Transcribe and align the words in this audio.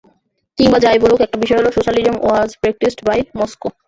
কিংবা 0.57 0.77
যা-ই 0.79 0.99
বলুক, 0.99 1.19
একটা 1.21 1.37
বিষয় 1.37 1.59
হলো 1.59 1.69
socialism 1.71 2.15
was 2.21 2.49
practised 2.61 2.99
by 3.07 3.19
Moscow. 3.37 3.67